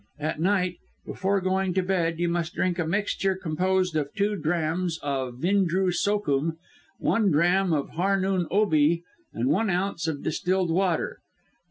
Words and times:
At 0.17 0.39
night, 0.41 0.77
before 1.05 1.41
going 1.41 1.75
to 1.75 1.83
bed, 1.83 2.17
you 2.19 2.27
must 2.27 2.55
drink 2.55 2.79
a 2.79 2.87
mixture 2.87 3.35
composed 3.35 3.95
of 3.95 4.11
two 4.15 4.35
drachms 4.35 4.97
of 5.03 5.35
Vindroo 5.37 5.91
Sookum, 5.91 6.57
one 6.97 7.29
drachm 7.29 7.71
of 7.71 7.91
Harnoon 7.91 8.47
Oobey, 8.51 9.03
and 9.31 9.47
one 9.47 9.69
ounce 9.69 10.07
of 10.07 10.23
distilled 10.23 10.71
water. 10.71 11.19